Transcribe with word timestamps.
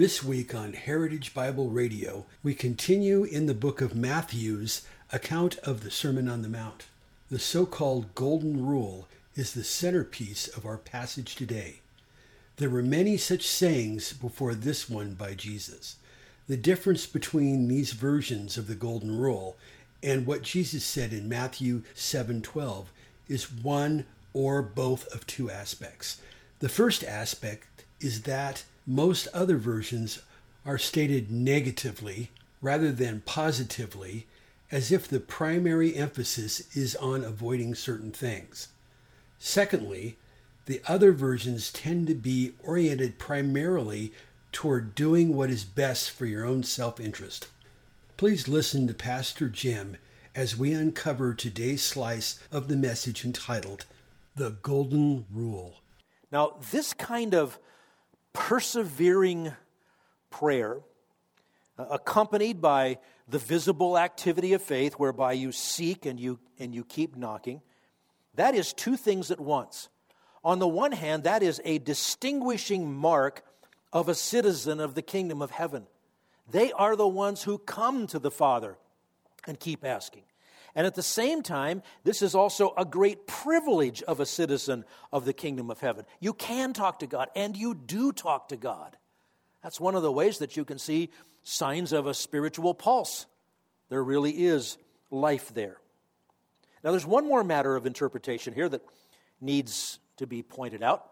This 0.00 0.24
week 0.24 0.54
on 0.54 0.72
Heritage 0.72 1.34
Bible 1.34 1.68
Radio, 1.68 2.24
we 2.42 2.54
continue 2.54 3.22
in 3.22 3.44
the 3.44 3.52
book 3.52 3.82
of 3.82 3.94
Matthew's 3.94 4.80
account 5.12 5.58
of 5.58 5.84
the 5.84 5.90
Sermon 5.90 6.26
on 6.26 6.40
the 6.40 6.48
Mount. 6.48 6.86
The 7.30 7.38
so 7.38 7.66
called 7.66 8.14
Golden 8.14 8.64
Rule 8.64 9.08
is 9.36 9.52
the 9.52 9.62
centerpiece 9.62 10.48
of 10.48 10.64
our 10.64 10.78
passage 10.78 11.34
today. 11.34 11.80
There 12.56 12.70
were 12.70 12.82
many 12.82 13.18
such 13.18 13.46
sayings 13.46 14.14
before 14.14 14.54
this 14.54 14.88
one 14.88 15.12
by 15.12 15.34
Jesus. 15.34 15.96
The 16.48 16.56
difference 16.56 17.04
between 17.04 17.68
these 17.68 17.92
versions 17.92 18.56
of 18.56 18.68
the 18.68 18.74
Golden 18.74 19.18
Rule 19.18 19.58
and 20.02 20.24
what 20.24 20.40
Jesus 20.40 20.82
said 20.82 21.12
in 21.12 21.28
Matthew 21.28 21.82
7:12 21.94 22.86
is 23.28 23.52
one 23.52 24.06
or 24.32 24.62
both 24.62 25.06
of 25.08 25.26
two 25.26 25.50
aspects. 25.50 26.22
The 26.60 26.70
first 26.70 27.04
aspect 27.04 27.84
is 28.00 28.22
that 28.22 28.64
most 28.90 29.28
other 29.32 29.56
versions 29.56 30.20
are 30.66 30.76
stated 30.76 31.30
negatively 31.30 32.28
rather 32.60 32.90
than 32.90 33.22
positively, 33.24 34.26
as 34.72 34.90
if 34.90 35.06
the 35.06 35.20
primary 35.20 35.94
emphasis 35.94 36.76
is 36.76 36.96
on 36.96 37.22
avoiding 37.22 37.72
certain 37.72 38.10
things. 38.10 38.66
Secondly, 39.38 40.16
the 40.66 40.82
other 40.88 41.12
versions 41.12 41.72
tend 41.72 42.08
to 42.08 42.14
be 42.16 42.52
oriented 42.64 43.16
primarily 43.16 44.12
toward 44.50 44.96
doing 44.96 45.36
what 45.36 45.50
is 45.50 45.62
best 45.62 46.10
for 46.10 46.26
your 46.26 46.44
own 46.44 46.64
self 46.64 46.98
interest. 46.98 47.46
Please 48.16 48.48
listen 48.48 48.88
to 48.88 48.94
Pastor 48.94 49.48
Jim 49.48 49.98
as 50.34 50.56
we 50.56 50.72
uncover 50.72 51.32
today's 51.32 51.82
slice 51.82 52.40
of 52.50 52.66
the 52.66 52.76
message 52.76 53.24
entitled 53.24 53.84
The 54.34 54.50
Golden 54.50 55.26
Rule. 55.32 55.76
Now, 56.32 56.56
this 56.72 56.92
kind 56.92 57.34
of 57.34 57.56
persevering 58.32 59.52
prayer, 60.30 60.80
uh, 61.78 61.86
accompanied 61.90 62.60
by 62.60 62.98
the 63.28 63.38
visible 63.38 63.98
activity 63.98 64.52
of 64.52 64.62
faith, 64.62 64.94
whereby 64.94 65.32
you 65.32 65.52
seek 65.52 66.06
and 66.06 66.18
you, 66.18 66.38
and 66.58 66.74
you 66.74 66.84
keep 66.84 67.16
knocking, 67.16 67.60
that 68.34 68.54
is 68.54 68.72
two 68.72 68.96
things 68.96 69.30
at 69.30 69.40
once. 69.40 69.88
On 70.42 70.58
the 70.58 70.68
one 70.68 70.92
hand, 70.92 71.24
that 71.24 71.42
is 71.42 71.60
a 71.64 71.78
distinguishing 71.78 72.92
mark 72.92 73.44
of 73.92 74.08
a 74.08 74.14
citizen 74.14 74.80
of 74.80 74.94
the 74.94 75.02
kingdom 75.02 75.42
of 75.42 75.50
heaven. 75.50 75.86
They 76.50 76.72
are 76.72 76.96
the 76.96 77.08
ones 77.08 77.42
who 77.42 77.58
come 77.58 78.06
to 78.08 78.18
the 78.18 78.30
Father 78.30 78.76
and 79.46 79.58
keep 79.58 79.84
asking. 79.84 80.22
And 80.74 80.86
at 80.86 80.94
the 80.94 81.02
same 81.02 81.42
time, 81.42 81.82
this 82.04 82.22
is 82.22 82.34
also 82.34 82.72
a 82.76 82.84
great 82.84 83.26
privilege 83.26 84.02
of 84.02 84.20
a 84.20 84.26
citizen 84.26 84.84
of 85.12 85.24
the 85.24 85.32
kingdom 85.32 85.70
of 85.70 85.80
heaven. 85.80 86.04
You 86.20 86.32
can 86.32 86.72
talk 86.72 87.00
to 87.00 87.06
God, 87.06 87.28
and 87.34 87.56
you 87.56 87.74
do 87.74 88.12
talk 88.12 88.48
to 88.48 88.56
God. 88.56 88.96
That's 89.62 89.80
one 89.80 89.94
of 89.94 90.02
the 90.02 90.12
ways 90.12 90.38
that 90.38 90.56
you 90.56 90.64
can 90.64 90.78
see 90.78 91.10
signs 91.42 91.92
of 91.92 92.06
a 92.06 92.14
spiritual 92.14 92.74
pulse. 92.74 93.26
There 93.88 94.02
really 94.02 94.30
is 94.30 94.78
life 95.10 95.52
there. 95.52 95.78
Now, 96.82 96.92
there's 96.92 97.06
one 97.06 97.26
more 97.26 97.44
matter 97.44 97.76
of 97.76 97.84
interpretation 97.84 98.54
here 98.54 98.68
that 98.68 98.82
needs 99.40 99.98
to 100.16 100.26
be 100.26 100.42
pointed 100.42 100.82
out. 100.82 101.10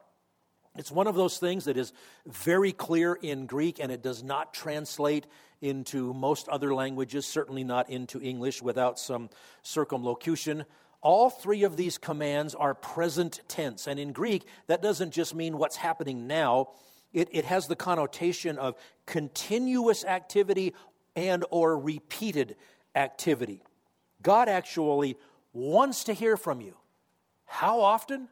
It's 0.76 0.92
one 0.92 1.08
of 1.08 1.16
those 1.16 1.38
things 1.38 1.64
that 1.64 1.76
is 1.76 1.92
very 2.26 2.72
clear 2.72 3.14
in 3.14 3.46
Greek 3.46 3.80
and 3.80 3.90
it 3.90 4.02
does 4.02 4.22
not 4.22 4.54
translate 4.54 5.26
into 5.60 6.14
most 6.14 6.48
other 6.48 6.74
languages, 6.74 7.26
certainly 7.26 7.64
not 7.64 7.90
into 7.90 8.20
English 8.20 8.62
without 8.62 8.98
some 8.98 9.30
circumlocution. 9.62 10.64
All 11.00 11.30
three 11.30 11.64
of 11.64 11.76
these 11.76 11.98
commands 11.98 12.54
are 12.54 12.74
present 12.74 13.40
tense. 13.48 13.86
And 13.86 13.98
in 14.00 14.12
Greek, 14.12 14.44
that 14.66 14.82
doesn't 14.82 15.12
just 15.12 15.34
mean 15.34 15.58
what's 15.58 15.76
happening 15.76 16.26
now, 16.26 16.68
it, 17.12 17.28
it 17.32 17.44
has 17.44 17.66
the 17.66 17.76
connotation 17.76 18.58
of 18.58 18.74
continuous 19.06 20.04
activity 20.04 20.74
and 21.16 21.44
or 21.50 21.78
repeated 21.78 22.56
activity. 22.94 23.62
God 24.22 24.48
actually 24.48 25.16
wants 25.52 26.04
to 26.04 26.12
hear 26.12 26.36
from 26.36 26.60
you. 26.60 26.76
How 27.44 27.80
often? 27.80 28.28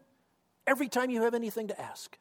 Every 0.67 0.89
time 0.89 1.11
you 1.11 1.23
have 1.23 1.35
anything 1.35 1.69
to 1.69 1.81
ask. 1.81 2.19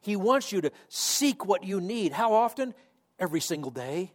He 0.00 0.16
wants 0.16 0.52
you 0.52 0.60
to 0.62 0.72
seek 0.88 1.44
what 1.44 1.64
you 1.64 1.80
need. 1.80 2.12
How 2.12 2.32
often? 2.32 2.74
Every 3.18 3.40
single 3.40 3.70
day. 3.70 4.12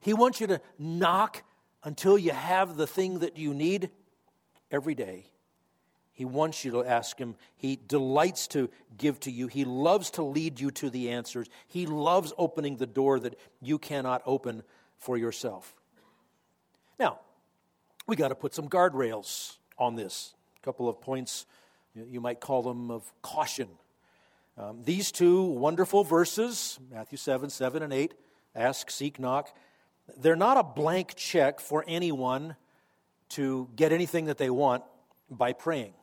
He 0.00 0.14
wants 0.14 0.40
you 0.40 0.46
to 0.48 0.60
knock 0.78 1.42
until 1.82 2.18
you 2.18 2.32
have 2.32 2.76
the 2.76 2.86
thing 2.86 3.20
that 3.20 3.38
you 3.38 3.54
need 3.54 3.90
every 4.70 4.94
day. 4.94 5.26
He 6.12 6.24
wants 6.24 6.64
you 6.64 6.70
to 6.72 6.84
ask 6.84 7.18
Him. 7.18 7.36
He 7.56 7.78
delights 7.86 8.48
to 8.48 8.70
give 8.96 9.20
to 9.20 9.30
you. 9.30 9.48
He 9.48 9.64
loves 9.64 10.10
to 10.12 10.22
lead 10.22 10.58
you 10.58 10.70
to 10.72 10.88
the 10.88 11.10
answers. 11.10 11.46
He 11.66 11.84
loves 11.84 12.32
opening 12.38 12.76
the 12.76 12.86
door 12.86 13.20
that 13.20 13.38
you 13.60 13.78
cannot 13.78 14.22
open 14.24 14.62
for 14.96 15.18
yourself. 15.18 15.74
Now, 16.98 17.20
we 18.06 18.16
got 18.16 18.28
to 18.28 18.34
put 18.34 18.54
some 18.54 18.68
guardrails 18.68 19.56
on 19.78 19.94
this. 19.94 20.34
A 20.62 20.64
couple 20.64 20.88
of 20.88 21.02
points, 21.02 21.44
you 21.94 22.20
might 22.20 22.40
call 22.40 22.62
them 22.62 22.90
of 22.90 23.12
caution. 23.20 23.68
Um, 24.56 24.82
these 24.84 25.12
two 25.12 25.42
wonderful 25.42 26.02
verses, 26.02 26.78
Matthew 26.90 27.18
7, 27.18 27.50
7 27.50 27.82
and 27.82 27.92
8, 27.92 28.14
ask, 28.54 28.90
seek, 28.90 29.20
knock, 29.20 29.54
they're 30.16 30.36
not 30.36 30.56
a 30.56 30.62
blank 30.62 31.14
check 31.16 31.60
for 31.60 31.84
anyone 31.86 32.56
to 33.30 33.68
get 33.74 33.92
anything 33.92 34.26
that 34.26 34.38
they 34.38 34.50
want 34.50 34.84
by 35.30 35.52
praying. 35.52 35.94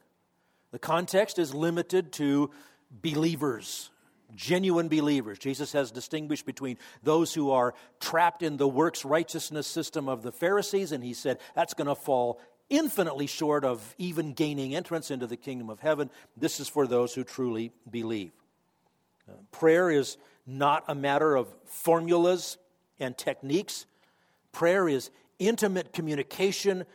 The 0.71 0.79
context 0.79 1.39
is 1.39 1.53
limited 1.53 2.11
to 2.13 2.49
believers, 2.91 3.91
genuine 4.35 4.87
believers. 4.89 5.39
Jesus 5.39 5.71
has 5.73 5.91
distinguished 5.91 6.45
between 6.45 6.77
those 7.03 7.33
who 7.33 7.51
are 7.51 7.73
trapped 7.99 8.43
in 8.43 8.57
the 8.57 8.67
works 8.67 9.05
righteousness 9.05 9.67
system 9.67 10.09
of 10.09 10.23
the 10.23 10.31
Pharisees, 10.31 10.91
and 10.91 11.03
he 11.03 11.13
said 11.13 11.39
that's 11.55 11.73
going 11.73 11.87
to 11.87 11.95
fall 11.95 12.41
infinitely 12.69 13.27
short 13.27 13.63
of 13.63 13.95
even 13.97 14.33
gaining 14.33 14.75
entrance 14.75 15.11
into 15.11 15.27
the 15.27 15.37
kingdom 15.37 15.69
of 15.69 15.79
heaven. 15.79 16.09
This 16.35 16.59
is 16.59 16.67
for 16.67 16.87
those 16.87 17.13
who 17.13 17.23
truly 17.23 17.71
believe. 17.89 18.31
Uh, 19.29 19.33
prayer 19.51 19.91
is 19.91 20.17
not 20.45 20.83
a 20.87 20.95
matter 20.95 21.35
of 21.35 21.47
formulas 21.65 22.57
and 22.99 23.17
techniques. 23.17 23.85
Prayer 24.53 24.87
is 24.87 25.09
intimate 25.39 25.91
communication 25.91 26.85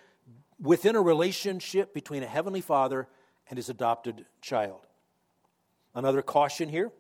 within 0.61 0.97
a 0.97 1.03
relationship 1.03 1.93
between 1.93 2.23
a 2.23 2.27
heavenly 2.27 2.63
father 2.63 3.07
and 3.51 3.59
his 3.59 3.69
adopted 3.69 4.25
child. 4.41 4.87
Another 5.95 6.23
caution 6.23 6.69
here 6.69 6.91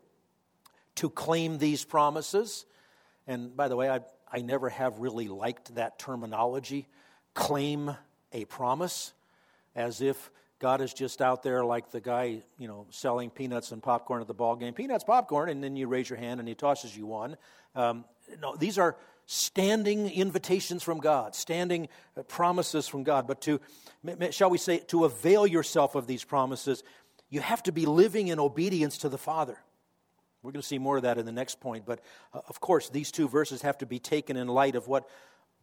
to 0.96 1.08
claim 1.08 1.58
these 1.58 1.84
promises. 1.84 2.66
And 3.26 3.56
by 3.56 3.68
the 3.68 3.76
way, 3.76 3.88
I, 3.88 4.00
I 4.30 4.42
never 4.42 4.68
have 4.68 4.98
really 4.98 5.28
liked 5.28 5.76
that 5.76 5.98
terminology 5.98 6.88
claim 7.34 7.96
a 8.32 8.44
promise, 8.46 9.12
as 9.76 10.00
if 10.00 10.30
God 10.58 10.80
is 10.80 10.92
just 10.92 11.22
out 11.22 11.44
there 11.44 11.64
like 11.64 11.92
the 11.92 12.00
guy, 12.00 12.42
you 12.58 12.66
know, 12.66 12.86
selling 12.90 13.30
peanuts 13.30 13.70
and 13.70 13.80
popcorn 13.80 14.20
at 14.20 14.26
the 14.26 14.34
ball 14.34 14.56
game. 14.56 14.74
Peanuts, 14.74 15.04
popcorn, 15.04 15.48
and 15.50 15.62
then 15.62 15.76
you 15.76 15.86
raise 15.86 16.10
your 16.10 16.18
hand 16.18 16.40
and 16.40 16.48
he 16.48 16.54
tosses 16.56 16.96
you 16.96 17.06
one. 17.06 17.36
Um, 17.76 18.04
no, 18.42 18.56
these 18.56 18.76
are 18.76 18.96
standing 19.30 20.10
invitations 20.10 20.82
from 20.82 21.00
God, 21.00 21.34
standing 21.34 21.88
uh, 22.16 22.22
promises 22.22 22.88
from 22.88 23.02
God. 23.02 23.26
But 23.26 23.42
to, 23.42 23.60
shall 24.30 24.48
we 24.48 24.56
say, 24.56 24.78
to 24.88 25.04
avail 25.04 25.46
yourself 25.46 25.94
of 25.94 26.06
these 26.06 26.24
promises, 26.24 26.82
you 27.28 27.40
have 27.40 27.62
to 27.64 27.72
be 27.72 27.84
living 27.84 28.28
in 28.28 28.40
obedience 28.40 28.96
to 28.98 29.10
the 29.10 29.18
Father. 29.18 29.58
We're 30.42 30.52
going 30.52 30.62
to 30.62 30.66
see 30.66 30.78
more 30.78 30.96
of 30.96 31.02
that 31.02 31.18
in 31.18 31.26
the 31.26 31.32
next 31.32 31.60
point. 31.60 31.84
But 31.84 32.00
uh, 32.32 32.40
of 32.48 32.58
course, 32.60 32.88
these 32.88 33.12
two 33.12 33.28
verses 33.28 33.60
have 33.60 33.76
to 33.78 33.86
be 33.86 33.98
taken 33.98 34.38
in 34.38 34.48
light 34.48 34.74
of 34.76 34.88
what 34.88 35.06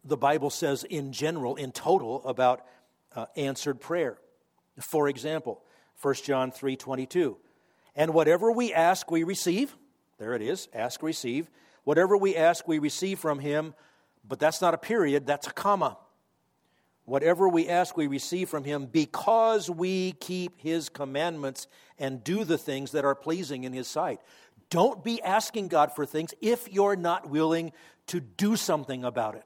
the 0.04 0.16
Bible 0.16 0.50
says 0.50 0.84
in 0.84 1.12
general, 1.12 1.56
in 1.56 1.72
total, 1.72 2.24
about 2.24 2.64
uh, 3.16 3.26
answered 3.34 3.80
prayer. 3.80 4.16
For 4.78 5.08
example, 5.08 5.60
1 6.00 6.14
John 6.24 6.52
3 6.52 6.76
22. 6.76 7.36
And 7.96 8.14
whatever 8.14 8.52
we 8.52 8.72
ask, 8.72 9.10
we 9.10 9.24
receive. 9.24 9.74
There 10.18 10.34
it 10.34 10.42
is 10.42 10.68
ask, 10.72 11.02
receive. 11.02 11.50
Whatever 11.86 12.16
we 12.16 12.34
ask, 12.34 12.66
we 12.66 12.80
receive 12.80 13.20
from 13.20 13.38
him. 13.38 13.72
But 14.26 14.40
that's 14.40 14.60
not 14.60 14.74
a 14.74 14.78
period, 14.78 15.24
that's 15.24 15.46
a 15.46 15.52
comma. 15.52 15.96
Whatever 17.04 17.48
we 17.48 17.68
ask, 17.68 17.96
we 17.96 18.08
receive 18.08 18.48
from 18.48 18.64
him 18.64 18.86
because 18.86 19.70
we 19.70 20.10
keep 20.18 20.60
his 20.60 20.88
commandments 20.88 21.68
and 21.96 22.24
do 22.24 22.42
the 22.42 22.58
things 22.58 22.90
that 22.90 23.04
are 23.04 23.14
pleasing 23.14 23.62
in 23.62 23.72
his 23.72 23.86
sight. 23.86 24.20
Don't 24.68 25.04
be 25.04 25.22
asking 25.22 25.68
God 25.68 25.94
for 25.94 26.04
things 26.04 26.34
if 26.40 26.72
you're 26.72 26.96
not 26.96 27.30
willing 27.30 27.70
to 28.08 28.18
do 28.18 28.56
something 28.56 29.04
about 29.04 29.36
it. 29.36 29.44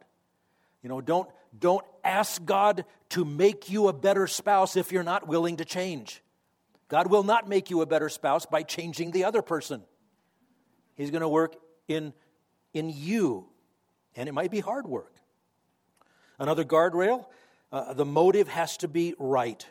You 0.82 0.88
know, 0.88 1.02
don't, 1.02 1.28
don't 1.58 1.84
ask 2.02 2.42
God 2.42 2.86
to 3.10 3.26
make 3.26 3.68
you 3.68 3.88
a 3.88 3.92
better 3.92 4.26
spouse 4.26 4.76
if 4.76 4.92
you're 4.92 5.02
not 5.02 5.28
willing 5.28 5.58
to 5.58 5.66
change. 5.66 6.22
God 6.88 7.10
will 7.10 7.22
not 7.22 7.50
make 7.50 7.68
you 7.68 7.82
a 7.82 7.86
better 7.86 8.08
spouse 8.08 8.46
by 8.46 8.62
changing 8.62 9.10
the 9.10 9.24
other 9.24 9.42
person. 9.42 9.82
He's 10.94 11.10
going 11.10 11.20
to 11.20 11.28
work 11.28 11.56
in, 11.86 12.14
in 12.72 12.90
you, 12.90 13.46
and 14.16 14.28
it 14.28 14.32
might 14.32 14.50
be 14.50 14.60
hard 14.60 14.86
work. 14.86 15.14
Another 16.38 16.64
guardrail 16.64 17.26
uh, 17.72 17.92
the 17.92 18.04
motive 18.04 18.48
has 18.48 18.76
to 18.78 18.88
be 18.88 19.14
right. 19.18 19.64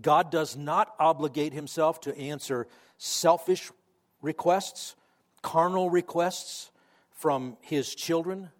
God 0.00 0.30
does 0.30 0.56
not 0.56 0.94
obligate 0.98 1.52
himself 1.52 2.00
to 2.02 2.16
answer 2.16 2.66
selfish 2.96 3.70
requests, 4.22 4.94
carnal 5.42 5.90
requests 5.90 6.70
from 7.10 7.56
his 7.60 7.94
children. 7.94 8.50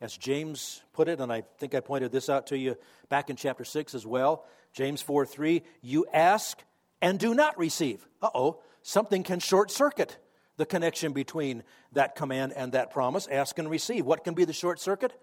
As 0.00 0.16
James 0.16 0.82
put 0.92 1.08
it, 1.08 1.20
and 1.20 1.32
I 1.32 1.42
think 1.58 1.74
I 1.74 1.80
pointed 1.80 2.12
this 2.12 2.28
out 2.28 2.48
to 2.48 2.58
you 2.58 2.76
back 3.08 3.30
in 3.30 3.36
chapter 3.36 3.64
6 3.64 3.94
as 3.94 4.06
well. 4.06 4.44
James 4.72 5.00
4 5.00 5.24
3, 5.24 5.62
you 5.80 6.06
ask 6.12 6.62
and 7.00 7.18
do 7.18 7.34
not 7.34 7.58
receive. 7.58 8.06
Uh 8.20 8.30
oh, 8.34 8.60
something 8.82 9.22
can 9.22 9.40
short 9.40 9.70
circuit 9.70 10.18
the 10.58 10.66
connection 10.66 11.14
between 11.14 11.62
that 11.92 12.14
command 12.14 12.52
and 12.54 12.72
that 12.72 12.90
promise. 12.90 13.26
Ask 13.28 13.58
and 13.58 13.70
receive. 13.70 14.04
What 14.04 14.24
can 14.24 14.34
be 14.34 14.44
the 14.44 14.52
short 14.52 14.78
circuit? 14.78 15.18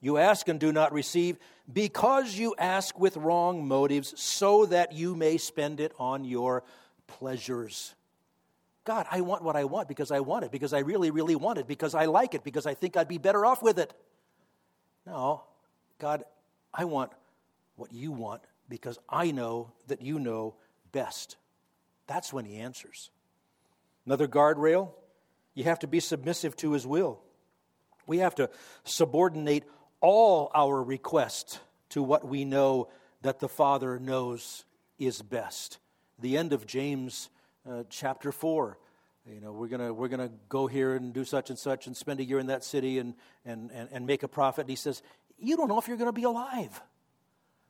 You 0.00 0.18
ask 0.18 0.48
and 0.48 0.58
do 0.58 0.72
not 0.72 0.92
receive 0.92 1.38
because 1.72 2.36
you 2.36 2.56
ask 2.58 2.98
with 2.98 3.16
wrong 3.16 3.68
motives, 3.68 4.20
so 4.20 4.66
that 4.66 4.92
you 4.92 5.14
may 5.14 5.36
spend 5.36 5.78
it 5.78 5.92
on 5.96 6.24
your 6.24 6.64
pleasures. 7.06 7.94
God, 8.84 9.06
I 9.12 9.20
want 9.20 9.44
what 9.44 9.54
I 9.54 9.62
want 9.62 9.86
because 9.86 10.10
I 10.10 10.18
want 10.18 10.44
it, 10.44 10.50
because 10.50 10.72
I 10.72 10.80
really, 10.80 11.12
really 11.12 11.36
want 11.36 11.60
it, 11.60 11.68
because 11.68 11.94
I 11.94 12.06
like 12.06 12.34
it, 12.34 12.42
because 12.42 12.66
I 12.66 12.74
think 12.74 12.96
I'd 12.96 13.06
be 13.06 13.18
better 13.18 13.46
off 13.46 13.62
with 13.62 13.78
it. 13.78 13.94
No, 15.06 15.44
God, 16.00 16.24
I 16.74 16.84
want 16.84 17.12
what 17.76 17.92
you 17.92 18.10
want 18.10 18.42
because 18.68 18.98
I 19.08 19.30
know 19.30 19.72
that 19.86 20.02
you 20.02 20.18
know 20.18 20.54
best. 20.90 21.36
That's 22.06 22.32
when 22.32 22.44
He 22.44 22.56
answers. 22.56 23.10
Another 24.06 24.26
guardrail, 24.26 24.90
you 25.54 25.64
have 25.64 25.78
to 25.80 25.86
be 25.86 26.00
submissive 26.00 26.56
to 26.56 26.72
His 26.72 26.86
will. 26.86 27.20
We 28.06 28.18
have 28.18 28.34
to 28.36 28.50
subordinate 28.84 29.64
all 30.00 30.50
our 30.54 30.82
requests 30.82 31.60
to 31.90 32.02
what 32.02 32.26
we 32.26 32.44
know 32.44 32.88
that 33.22 33.38
the 33.38 33.48
Father 33.48 33.98
knows 33.98 34.64
is 34.98 35.22
best. 35.22 35.78
The 36.18 36.36
end 36.36 36.52
of 36.52 36.66
James 36.66 37.30
uh, 37.68 37.84
chapter 37.88 38.32
4. 38.32 38.78
You 39.26 39.40
know, 39.40 39.52
we're 39.52 39.68
going 39.68 39.94
we're 39.94 40.08
gonna 40.08 40.32
go 40.48 40.66
here 40.66 40.96
and 40.96 41.12
do 41.12 41.24
such 41.24 41.50
and 41.50 41.58
such 41.58 41.86
and 41.86 41.96
spend 41.96 42.18
a 42.18 42.24
year 42.24 42.40
in 42.40 42.48
that 42.48 42.64
city 42.64 42.98
and, 42.98 43.14
and, 43.44 43.70
and, 43.72 43.88
and 43.92 44.06
make 44.06 44.24
a 44.24 44.28
profit. 44.28 44.62
And 44.62 44.70
he 44.70 44.76
says, 44.76 45.00
You 45.38 45.56
don't 45.56 45.68
know 45.68 45.78
if 45.78 45.86
you're 45.86 45.96
going 45.96 46.08
to 46.08 46.12
be 46.12 46.24
alive. 46.24 46.82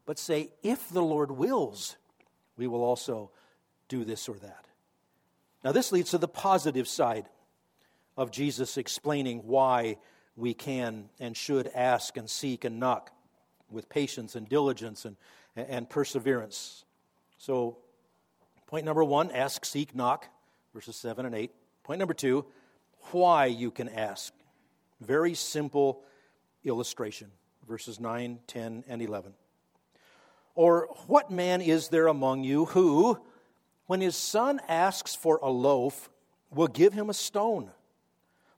But 0.06 0.18
say, 0.18 0.50
If 0.62 0.88
the 0.88 1.02
Lord 1.02 1.30
wills, 1.30 1.96
we 2.56 2.66
will 2.66 2.82
also 2.82 3.30
do 3.88 4.04
this 4.04 4.30
or 4.30 4.36
that. 4.36 4.64
Now, 5.64 5.72
this 5.72 5.92
leads 5.92 6.10
to 6.10 6.18
the 6.18 6.28
positive 6.28 6.88
side 6.88 7.26
of 8.16 8.30
Jesus 8.30 8.76
explaining 8.76 9.40
why 9.46 9.98
we 10.36 10.54
can 10.54 11.08
and 11.20 11.36
should 11.36 11.68
ask 11.74 12.16
and 12.16 12.28
seek 12.28 12.64
and 12.64 12.80
knock 12.80 13.10
with 13.70 13.88
patience 13.88 14.34
and 14.34 14.48
diligence 14.48 15.04
and, 15.04 15.16
and 15.56 15.88
perseverance. 15.88 16.84
So, 17.38 17.78
point 18.66 18.84
number 18.84 19.04
one 19.04 19.30
ask, 19.30 19.64
seek, 19.64 19.94
knock, 19.94 20.28
verses 20.74 20.96
7 20.96 21.26
and 21.26 21.34
8. 21.34 21.50
Point 21.84 21.98
number 21.98 22.14
two 22.14 22.46
why 23.10 23.46
you 23.46 23.70
can 23.70 23.88
ask. 23.88 24.32
Very 25.00 25.34
simple 25.34 26.02
illustration, 26.64 27.30
verses 27.68 27.98
9, 27.98 28.38
10, 28.46 28.84
and 28.86 29.02
11. 29.02 29.34
Or 30.54 30.88
what 31.08 31.30
man 31.30 31.60
is 31.60 31.88
there 31.88 32.06
among 32.06 32.44
you 32.44 32.66
who, 32.66 33.18
when 33.86 34.00
his 34.00 34.16
son 34.16 34.60
asks 34.68 35.14
for 35.14 35.38
a 35.42 35.50
loaf, 35.50 36.10
will 36.50 36.68
give 36.68 36.92
him 36.92 37.10
a 37.10 37.14
stone? 37.14 37.70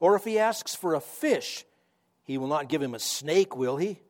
Or 0.00 0.16
if 0.16 0.24
he 0.24 0.38
asks 0.38 0.74
for 0.74 0.94
a 0.94 1.00
fish, 1.00 1.64
he 2.24 2.38
will 2.38 2.48
not 2.48 2.68
give 2.68 2.82
him 2.82 2.94
a 2.94 2.98
snake, 2.98 3.56
will 3.56 3.76
he? 3.76 4.00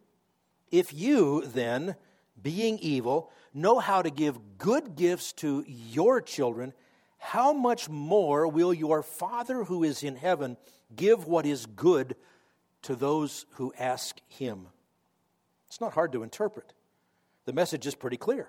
If 0.71 0.93
you, 0.93 1.43
then, 1.47 1.97
being 2.41 2.79
evil, 2.79 3.31
know 3.53 3.79
how 3.79 4.03
to 4.03 4.11
give 4.11 4.59
good 4.59 4.97
gifts 4.97 5.33
to 5.35 5.65
your 5.67 6.21
children, 6.21 6.73
how 7.19 7.53
much 7.53 7.89
more 7.89 8.47
will 8.49 8.75
your 8.75 9.03
Father 9.03 9.65
who 9.65 9.85
is 9.85 10.03
in 10.03 10.17
heaven 10.17 10.57
give 10.95 11.27
what 11.27 11.47
is 11.47 11.67
good 11.67 12.17
to 12.83 12.95
those 12.95 13.47
who 13.53 13.73
ask 13.79 14.21
him? 14.29 14.67
It's 15.69 15.81
not 15.81 15.95
hard 15.95 16.13
to 16.13 16.23
interpret. 16.23 16.73
The 17.47 17.53
message 17.53 17.87
is 17.87 17.95
pretty 17.95 18.17
clear. 18.17 18.49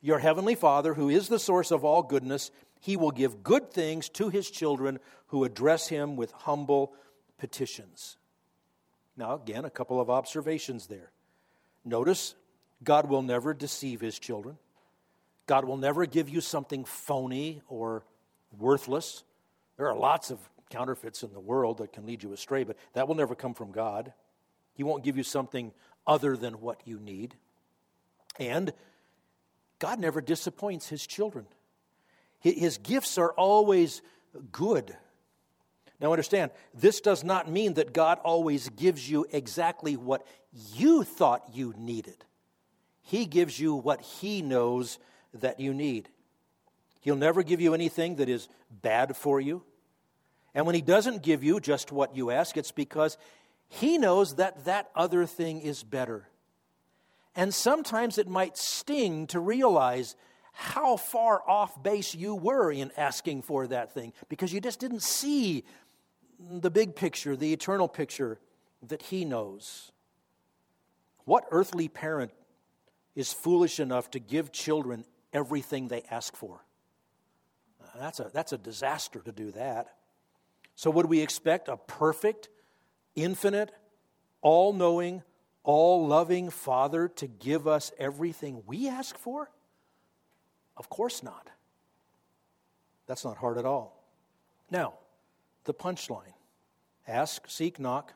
Your 0.00 0.18
heavenly 0.18 0.54
Father, 0.54 0.94
who 0.94 1.08
is 1.08 1.28
the 1.28 1.38
source 1.38 1.70
of 1.70 1.84
all 1.84 2.02
goodness, 2.02 2.50
he 2.80 2.96
will 2.96 3.10
give 3.10 3.42
good 3.42 3.70
things 3.70 4.08
to 4.10 4.30
his 4.30 4.50
children 4.50 4.98
who 5.28 5.44
address 5.44 5.88
him 5.88 6.16
with 6.16 6.32
humble 6.32 6.94
petitions. 7.38 8.16
Now, 9.16 9.34
again, 9.34 9.64
a 9.64 9.70
couple 9.70 10.00
of 10.00 10.08
observations 10.08 10.86
there. 10.86 11.10
Notice, 11.84 12.34
God 12.82 13.08
will 13.08 13.22
never 13.22 13.52
deceive 13.52 14.00
his 14.00 14.18
children. 14.18 14.56
God 15.46 15.64
will 15.64 15.76
never 15.76 16.06
give 16.06 16.28
you 16.28 16.40
something 16.40 16.84
phony 16.84 17.60
or 17.68 18.04
worthless. 18.58 19.24
There 19.76 19.88
are 19.88 19.96
lots 19.96 20.30
of 20.30 20.38
counterfeits 20.70 21.22
in 21.22 21.32
the 21.32 21.40
world 21.40 21.78
that 21.78 21.92
can 21.92 22.06
lead 22.06 22.22
you 22.22 22.32
astray, 22.32 22.64
but 22.64 22.76
that 22.94 23.08
will 23.08 23.14
never 23.14 23.34
come 23.34 23.54
from 23.54 23.72
God. 23.72 24.12
He 24.72 24.84
won't 24.84 25.04
give 25.04 25.16
you 25.16 25.22
something 25.22 25.72
other 26.06 26.36
than 26.36 26.54
what 26.54 26.80
you 26.86 26.98
need. 26.98 27.34
And 28.38 28.72
God 29.80 29.98
never 29.98 30.20
disappoints 30.20 30.88
his 30.88 31.04
children. 31.04 31.46
His 32.38 32.78
gifts 32.78 33.18
are 33.18 33.32
always 33.32 34.00
good. 34.52 34.96
Now, 36.00 36.12
understand, 36.12 36.52
this 36.72 37.00
does 37.00 37.22
not 37.22 37.50
mean 37.50 37.74
that 37.74 37.92
God 37.92 38.18
always 38.24 38.70
gives 38.70 39.10
you 39.10 39.26
exactly 39.30 39.96
what 39.96 40.26
you 40.74 41.04
thought 41.04 41.42
you 41.52 41.74
needed. 41.76 42.24
He 43.02 43.26
gives 43.26 43.60
you 43.60 43.74
what 43.74 44.00
He 44.00 44.40
knows 44.40 44.98
that 45.34 45.60
you 45.60 45.74
need. 45.74 46.08
He'll 47.00 47.16
never 47.16 47.42
give 47.42 47.60
you 47.60 47.74
anything 47.74 48.16
that 48.16 48.28
is 48.28 48.48
bad 48.70 49.16
for 49.16 49.40
you. 49.40 49.62
And 50.54 50.64
when 50.64 50.74
He 50.74 50.80
doesn't 50.80 51.22
give 51.22 51.44
you 51.44 51.60
just 51.60 51.92
what 51.92 52.16
you 52.16 52.30
ask, 52.30 52.56
it's 52.56 52.72
because 52.72 53.18
He 53.68 53.98
knows 53.98 54.36
that 54.36 54.64
that 54.64 54.90
other 54.94 55.26
thing 55.26 55.60
is 55.60 55.82
better. 55.82 56.28
And 57.36 57.54
sometimes 57.54 58.18
it 58.18 58.28
might 58.28 58.56
sting 58.56 59.26
to 59.28 59.40
realize 59.40 60.16
how 60.52 60.96
far 60.96 61.42
off 61.48 61.82
base 61.82 62.14
you 62.14 62.34
were 62.34 62.72
in 62.72 62.90
asking 62.96 63.42
for 63.42 63.66
that 63.68 63.94
thing 63.94 64.12
because 64.28 64.52
you 64.52 64.60
just 64.60 64.80
didn't 64.80 65.02
see 65.02 65.64
the 66.38 66.70
big 66.70 66.96
picture, 66.96 67.36
the 67.36 67.52
eternal 67.52 67.88
picture 67.88 68.38
that 68.88 69.02
He 69.02 69.24
knows. 69.24 69.92
What 71.24 71.46
earthly 71.50 71.88
parent 71.88 72.32
is 73.14 73.32
foolish 73.32 73.78
enough 73.78 74.10
to 74.10 74.18
give 74.18 74.50
children 74.52 75.04
everything 75.32 75.88
they 75.88 76.02
ask 76.10 76.34
for? 76.34 76.64
That's 77.98 78.20
a, 78.20 78.30
that's 78.32 78.52
a 78.52 78.58
disaster 78.58 79.20
to 79.20 79.32
do 79.32 79.50
that. 79.52 79.94
So, 80.74 80.90
would 80.90 81.06
we 81.06 81.20
expect 81.20 81.68
a 81.68 81.76
perfect, 81.76 82.48
infinite, 83.14 83.70
all 84.40 84.72
knowing, 84.72 85.22
all 85.62 86.06
loving 86.06 86.50
Father 86.50 87.08
to 87.08 87.26
give 87.26 87.66
us 87.66 87.92
everything 87.98 88.62
we 88.66 88.88
ask 88.88 89.16
for? 89.18 89.50
Of 90.76 90.88
course 90.88 91.22
not. 91.22 91.50
That's 93.06 93.24
not 93.24 93.36
hard 93.36 93.58
at 93.58 93.64
all. 93.64 94.02
Now, 94.70 94.94
the 95.64 95.74
punchline 95.74 96.34
ask, 97.06 97.48
seek, 97.48 97.78
knock. 97.78 98.14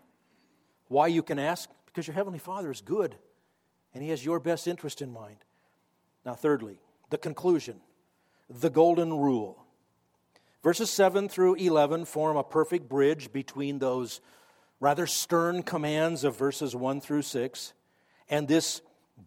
Why 0.88 1.08
you 1.08 1.22
can 1.22 1.38
ask? 1.38 1.68
Because 1.86 2.06
your 2.06 2.14
Heavenly 2.14 2.38
Father 2.38 2.70
is 2.70 2.80
good 2.80 3.16
and 3.92 4.02
He 4.02 4.10
has 4.10 4.24
your 4.24 4.40
best 4.40 4.66
interest 4.66 5.02
in 5.02 5.12
mind. 5.12 5.38
Now, 6.24 6.34
thirdly, 6.34 6.78
the 7.10 7.18
conclusion, 7.18 7.80
the 8.48 8.70
golden 8.70 9.12
rule. 9.12 9.64
Verses 10.62 10.90
7 10.90 11.28
through 11.28 11.56
11 11.56 12.06
form 12.06 12.36
a 12.36 12.42
perfect 12.42 12.88
bridge 12.88 13.32
between 13.32 13.78
those 13.78 14.20
rather 14.84 15.06
stern 15.06 15.62
commands 15.62 16.24
of 16.24 16.36
verses 16.36 16.76
1 16.76 17.00
through 17.00 17.22
6 17.22 17.72
and 18.28 18.46
this 18.46 18.82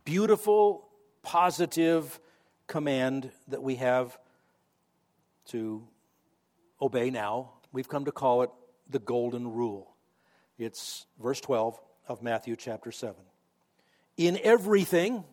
beautiful, 0.06 0.88
positive 1.24 2.20
command 2.68 3.32
that 3.48 3.62
we 3.62 3.76
have 3.76 4.18
to 5.46 5.88
obey 6.82 7.10
now 7.10 7.52
We've 7.72 7.88
come 7.88 8.06
to 8.06 8.12
call 8.12 8.44
it 8.44 8.50
the 8.90 9.00
golden 9.00 9.54
rule. 9.54 9.94
It's 10.58 11.06
verse 11.22 11.42
12 11.42 11.80
of 12.08 12.24
Matthew 12.24 12.56
chapter 12.56 12.92
7. 12.92 13.16
In 14.18 14.40
everything, 14.42 15.24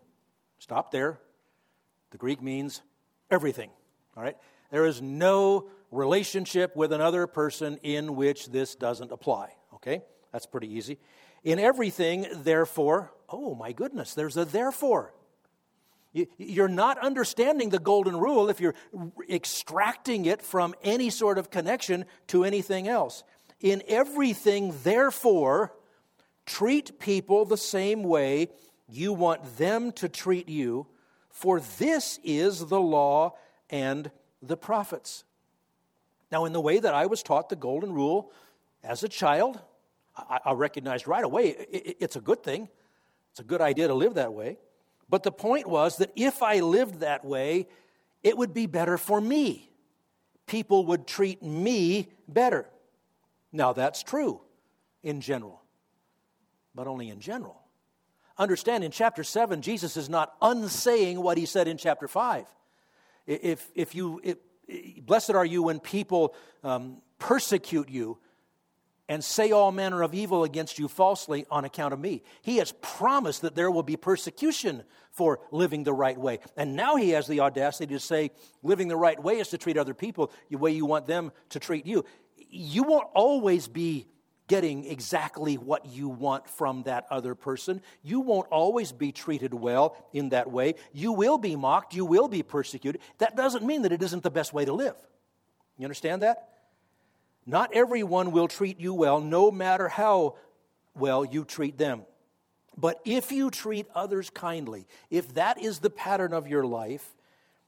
stop 0.58 0.90
there. 0.90 1.18
The 2.10 2.18
Greek 2.18 2.42
means 2.42 2.82
everything. 3.30 3.70
All 4.16 4.22
right? 4.22 4.36
There 4.70 4.84
is 4.84 5.00
no 5.00 5.70
relationship 5.90 6.76
with 6.76 6.92
another 6.92 7.26
person 7.26 7.78
in 7.82 8.16
which 8.16 8.50
this 8.50 8.74
doesn't 8.74 9.12
apply. 9.12 9.54
Okay? 9.76 10.02
That's 10.34 10.46
pretty 10.46 10.74
easy. 10.74 10.98
In 11.44 11.60
everything, 11.60 12.26
therefore, 12.32 13.12
oh 13.28 13.54
my 13.54 13.70
goodness, 13.70 14.14
there's 14.14 14.36
a 14.36 14.44
therefore. 14.44 15.14
You're 16.12 16.66
not 16.66 16.98
understanding 16.98 17.68
the 17.68 17.78
golden 17.78 18.16
rule 18.16 18.50
if 18.50 18.60
you're 18.60 18.74
extracting 19.30 20.24
it 20.24 20.42
from 20.42 20.74
any 20.82 21.08
sort 21.10 21.38
of 21.38 21.52
connection 21.52 22.04
to 22.26 22.42
anything 22.42 22.88
else. 22.88 23.22
In 23.60 23.84
everything, 23.86 24.74
therefore, 24.82 25.72
treat 26.46 26.98
people 26.98 27.44
the 27.44 27.56
same 27.56 28.02
way 28.02 28.48
you 28.88 29.12
want 29.12 29.56
them 29.56 29.92
to 29.92 30.08
treat 30.08 30.48
you, 30.48 30.88
for 31.30 31.60
this 31.60 32.18
is 32.24 32.58
the 32.58 32.80
law 32.80 33.36
and 33.70 34.10
the 34.42 34.56
prophets. 34.56 35.22
Now, 36.32 36.44
in 36.44 36.52
the 36.52 36.60
way 36.60 36.80
that 36.80 36.92
I 36.92 37.06
was 37.06 37.22
taught 37.22 37.50
the 37.50 37.56
golden 37.56 37.92
rule 37.92 38.32
as 38.82 39.04
a 39.04 39.08
child, 39.08 39.60
I, 40.16 40.40
I 40.44 40.52
recognized 40.52 41.06
right 41.06 41.24
away 41.24 41.48
it, 41.48 41.96
it's 42.00 42.16
a 42.16 42.20
good 42.20 42.42
thing. 42.42 42.68
It's 43.30 43.40
a 43.40 43.44
good 43.44 43.60
idea 43.60 43.88
to 43.88 43.94
live 43.94 44.14
that 44.14 44.32
way. 44.32 44.58
But 45.08 45.22
the 45.22 45.32
point 45.32 45.66
was 45.66 45.96
that 45.96 46.12
if 46.16 46.42
I 46.42 46.60
lived 46.60 47.00
that 47.00 47.24
way, 47.24 47.68
it 48.22 48.38
would 48.38 48.54
be 48.54 48.66
better 48.66 48.96
for 48.96 49.20
me. 49.20 49.70
People 50.46 50.86
would 50.86 51.06
treat 51.06 51.42
me 51.42 52.08
better. 52.28 52.66
Now, 53.52 53.72
that's 53.72 54.02
true 54.02 54.40
in 55.02 55.20
general, 55.20 55.62
but 56.74 56.86
only 56.86 57.08
in 57.08 57.20
general. 57.20 57.60
Understand 58.36 58.82
in 58.82 58.90
chapter 58.90 59.22
7, 59.22 59.62
Jesus 59.62 59.96
is 59.96 60.08
not 60.08 60.34
unsaying 60.42 61.20
what 61.20 61.38
he 61.38 61.46
said 61.46 61.68
in 61.68 61.76
chapter 61.76 62.08
5. 62.08 62.46
If, 63.26 63.70
if 63.74 63.94
you, 63.94 64.20
if, 64.24 64.36
blessed 65.04 65.30
are 65.30 65.44
you 65.44 65.62
when 65.62 65.78
people 65.78 66.34
um, 66.62 67.00
persecute 67.18 67.88
you 67.88 68.18
and 69.08 69.22
say 69.22 69.50
all 69.50 69.70
manner 69.70 70.02
of 70.02 70.14
evil 70.14 70.44
against 70.44 70.78
you 70.78 70.88
falsely 70.88 71.46
on 71.50 71.64
account 71.64 71.92
of 71.92 72.00
me. 72.00 72.22
He 72.42 72.56
has 72.56 72.72
promised 72.80 73.42
that 73.42 73.54
there 73.54 73.70
will 73.70 73.82
be 73.82 73.96
persecution 73.96 74.82
for 75.10 75.40
living 75.50 75.84
the 75.84 75.92
right 75.92 76.18
way. 76.18 76.40
And 76.56 76.74
now 76.74 76.96
he 76.96 77.10
has 77.10 77.26
the 77.26 77.40
audacity 77.40 77.92
to 77.92 78.00
say 78.00 78.30
living 78.62 78.88
the 78.88 78.96
right 78.96 79.22
way 79.22 79.38
is 79.38 79.48
to 79.48 79.58
treat 79.58 79.76
other 79.76 79.94
people 79.94 80.32
the 80.50 80.56
way 80.56 80.72
you 80.72 80.86
want 80.86 81.06
them 81.06 81.32
to 81.50 81.60
treat 81.60 81.86
you. 81.86 82.04
You 82.48 82.82
won't 82.84 83.08
always 83.14 83.68
be 83.68 84.06
getting 84.46 84.84
exactly 84.84 85.56
what 85.56 85.86
you 85.86 86.08
want 86.08 86.48
from 86.48 86.82
that 86.82 87.06
other 87.10 87.34
person. 87.34 87.80
You 88.02 88.20
won't 88.20 88.48
always 88.48 88.92
be 88.92 89.10
treated 89.12 89.54
well 89.54 89.96
in 90.12 90.30
that 90.30 90.50
way. 90.50 90.74
You 90.92 91.12
will 91.12 91.38
be 91.38 91.56
mocked, 91.56 91.94
you 91.94 92.04
will 92.04 92.28
be 92.28 92.42
persecuted. 92.42 93.00
That 93.18 93.36
doesn't 93.36 93.64
mean 93.64 93.82
that 93.82 93.92
it 93.92 94.02
isn't 94.02 94.22
the 94.22 94.30
best 94.30 94.52
way 94.52 94.64
to 94.64 94.72
live. 94.72 94.96
You 95.78 95.84
understand 95.84 96.22
that? 96.22 96.53
Not 97.46 97.74
everyone 97.74 98.30
will 98.32 98.48
treat 98.48 98.80
you 98.80 98.94
well, 98.94 99.20
no 99.20 99.50
matter 99.50 99.88
how 99.88 100.36
well 100.96 101.24
you 101.24 101.44
treat 101.44 101.76
them. 101.76 102.02
But 102.76 103.00
if 103.04 103.30
you 103.30 103.50
treat 103.50 103.86
others 103.94 104.30
kindly, 104.30 104.86
if 105.10 105.34
that 105.34 105.62
is 105.62 105.78
the 105.78 105.90
pattern 105.90 106.32
of 106.32 106.48
your 106.48 106.64
life, 106.64 107.14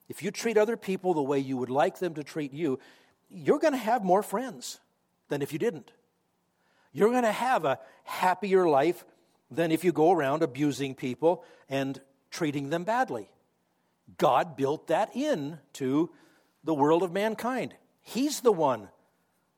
if 0.09 0.23
you 0.23 0.31
treat 0.31 0.57
other 0.57 0.77
people 0.77 1.15
the 1.15 1.23
way 1.23 1.39
you 1.39 1.57
would 1.57 1.71
like 1.71 1.99
them 1.99 2.15
to 2.15 2.25
treat 2.25 2.53
you, 2.53 2.79
you're 3.29 3.59
going 3.59 3.73
to 3.73 3.79
have 3.79 4.05
more 4.05 4.23
friends 4.23 4.81
than 5.29 5.43
if 5.43 5.53
you 5.53 5.59
didn't. 5.59 5.93
You're 6.93 7.11
going 7.11 7.23
to 7.25 7.33
have 7.33 7.65
a 7.65 7.79
happier 8.05 8.69
life 8.69 9.05
than 9.51 9.71
if 9.71 9.85
you 9.85 9.93
go 9.93 10.13
around 10.13 10.43
abusing 10.43 10.95
people 10.95 11.45
and 11.69 12.01
treating 12.31 12.71
them 12.71 12.85
badly. 12.85 13.29
God 14.19 14.57
built 14.57 14.87
that 14.89 15.15
in 15.15 15.59
to 15.75 16.11
the 16.65 16.75
world 16.75 17.03
of 17.03 17.13
mankind. 17.13 17.75
He's 18.03 18.41
the 18.41 18.53
one 18.53 18.89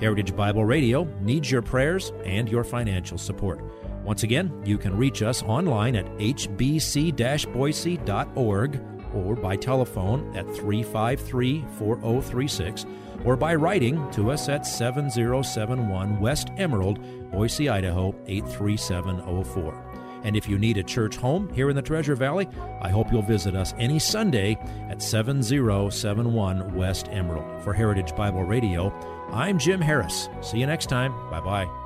Heritage 0.00 0.34
Bible 0.34 0.64
Radio 0.64 1.04
needs 1.20 1.50
your 1.50 1.62
prayers 1.62 2.12
and 2.24 2.48
your 2.48 2.64
financial 2.64 3.18
support. 3.18 3.60
Once 4.04 4.22
again, 4.22 4.50
you 4.64 4.78
can 4.78 4.96
reach 4.96 5.22
us 5.22 5.42
online 5.42 5.94
at 5.96 6.06
hbc 6.16 7.52
boise.org 7.52 8.80
or 9.14 9.34
by 9.36 9.56
telephone 9.56 10.36
at 10.36 10.46
353 10.56 11.64
4036 11.78 12.86
or 13.24 13.36
by 13.36 13.54
writing 13.54 14.10
to 14.12 14.30
us 14.30 14.48
at 14.48 14.66
7071 14.66 16.18
West 16.20 16.48
Emerald, 16.56 16.98
Boise, 17.30 17.68
Idaho 17.68 18.14
83704. 18.26 19.90
And 20.22 20.36
if 20.36 20.48
you 20.48 20.58
need 20.58 20.76
a 20.76 20.82
church 20.82 21.16
home 21.16 21.48
here 21.54 21.70
in 21.70 21.76
the 21.76 21.82
Treasure 21.82 22.14
Valley, 22.14 22.48
I 22.82 22.90
hope 22.90 23.10
you'll 23.10 23.22
visit 23.22 23.54
us 23.54 23.74
any 23.78 23.98
Sunday 23.98 24.58
at 24.88 25.02
7071 25.02 26.74
West 26.74 27.08
Emerald. 27.10 27.62
For 27.62 27.72
Heritage 27.72 28.14
Bible 28.14 28.44
Radio, 28.44 28.90
I'm 29.32 29.58
Jim 29.58 29.80
Harris. 29.80 30.28
See 30.40 30.58
you 30.58 30.66
next 30.66 30.86
time. 30.86 31.14
Bye 31.30 31.40
bye. 31.40 31.79